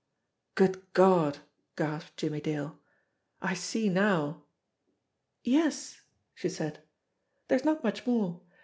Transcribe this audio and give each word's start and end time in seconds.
"Good 0.55 0.81
God!" 0.93 1.37
gasped 1.75 2.17
Jimmie 2.17 2.41
Dale. 2.41 2.79
"I 3.39 3.53
see 3.53 3.87
now!" 3.87 4.41
"Yes!" 5.43 6.01
she 6.33 6.49
said. 6.49 6.81
"There 7.49 7.55
is 7.59 7.65
not 7.65 7.83
much 7.83 8.07
more. 8.07 8.41